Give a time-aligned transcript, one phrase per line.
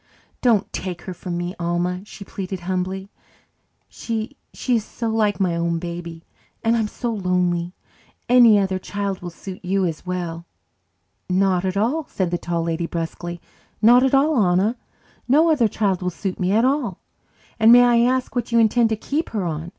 [0.41, 3.11] "Don't take her from me, Alma," she pleaded humbly.
[3.87, 6.23] "She she is so like my own baby
[6.63, 7.75] and I'm so lonely.
[8.27, 10.47] Any other child will suit you as well."
[11.29, 13.39] "Not at all," said the Tall Lady brusquely.
[13.79, 14.75] "Not at all, Anna.
[15.27, 16.97] No other child will suit me at all.
[17.59, 19.69] And may I ask what you intend to keep her on?